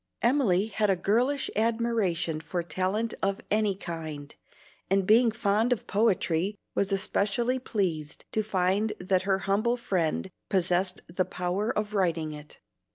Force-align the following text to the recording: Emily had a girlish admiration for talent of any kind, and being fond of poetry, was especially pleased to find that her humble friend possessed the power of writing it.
Emily 0.23 0.65
had 0.65 0.89
a 0.89 0.95
girlish 0.95 1.51
admiration 1.55 2.39
for 2.39 2.63
talent 2.63 3.13
of 3.21 3.39
any 3.51 3.75
kind, 3.75 4.33
and 4.89 5.05
being 5.05 5.29
fond 5.29 5.71
of 5.71 5.85
poetry, 5.85 6.55
was 6.73 6.91
especially 6.91 7.59
pleased 7.59 8.25
to 8.31 8.41
find 8.41 8.93
that 8.99 9.21
her 9.29 9.37
humble 9.45 9.77
friend 9.77 10.31
possessed 10.49 11.01
the 11.07 11.23
power 11.25 11.69
of 11.77 11.93
writing 11.93 12.31
it. 12.33 12.59